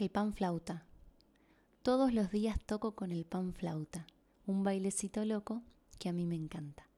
[0.00, 0.86] El pan flauta.
[1.82, 4.06] Todos los días toco con el pan flauta,
[4.46, 5.60] un bailecito loco
[5.98, 6.88] que a mí me encanta.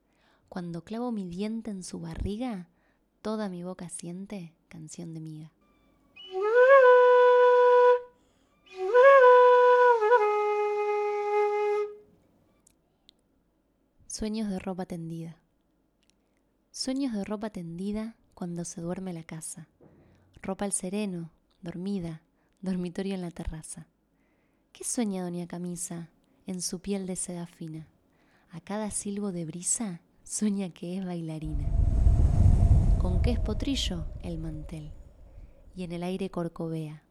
[0.48, 2.68] Cuando clavo mi diente en su barriga,
[3.20, 5.52] toda mi boca siente canción de miga.
[14.06, 15.40] Sueños de ropa tendida.
[16.70, 19.66] Sueños de ropa tendida cuando se duerme la casa.
[20.40, 21.32] Ropa al sereno,
[21.62, 22.22] dormida,
[22.62, 23.88] dormitorio en la terraza.
[24.72, 26.10] ¿Qué sueña doña Camisa
[26.46, 27.88] en su piel de seda fina?
[28.50, 31.68] A cada silbo de brisa sueña que es bailarina.
[33.00, 34.06] ¿Con qué es potrillo?
[34.22, 34.92] El mantel.
[35.74, 37.02] Y en el aire corcovea.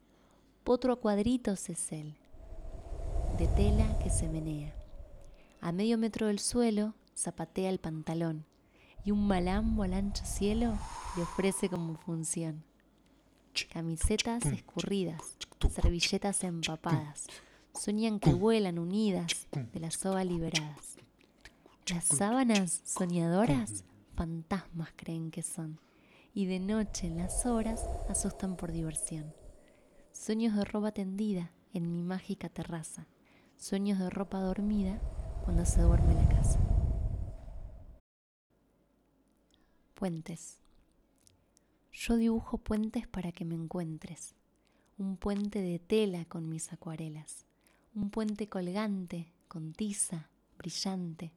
[0.64, 2.16] Potro a cuadritos es él,
[3.38, 4.74] de tela que se menea.
[5.60, 8.46] A medio metro del suelo zapatea el pantalón
[9.04, 10.78] y un malambo al ancho cielo
[11.18, 12.64] le ofrece como función.
[13.72, 15.38] Camisetas escurridas,
[15.70, 17.28] servilletas empapadas,
[17.74, 20.98] soñan que vuelan unidas de la soga liberadas.
[21.88, 23.84] Las sábanas soñadoras,
[24.16, 25.80] fantasmas creen que son,
[26.34, 29.34] y de noche en las horas asustan por diversión.
[30.14, 33.08] Sueños de ropa tendida en mi mágica terraza,
[33.58, 35.00] sueños de ropa dormida
[35.44, 36.60] cuando se duerme la casa.
[39.96, 40.61] Puentes.
[42.04, 44.34] Yo dibujo puentes para que me encuentres.
[44.98, 47.46] Un puente de tela con mis acuarelas.
[47.94, 51.32] Un puente colgante con tiza brillante.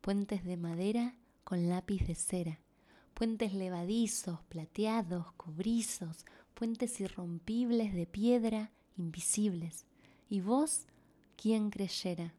[0.00, 1.14] Puentes de madera
[1.44, 2.58] con lápiz de cera.
[3.12, 6.24] Puentes levadizos, plateados, cobrizos.
[6.54, 9.84] Puentes irrompibles de piedra, invisibles.
[10.30, 10.86] ¿Y vos
[11.36, 12.32] quién creyera?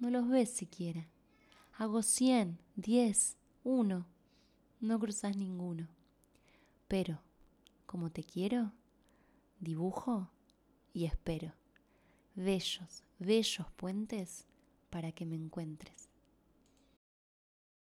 [0.00, 1.06] No los ves siquiera.
[1.74, 4.04] Hago cien, diez, uno.
[4.80, 5.86] No cruzas ninguno.
[6.88, 7.20] Pero,
[7.84, 8.72] como te quiero,
[9.60, 10.30] dibujo
[10.94, 11.52] y espero.
[12.34, 14.46] Bellos, bellos puentes
[14.88, 16.07] para que me encuentres.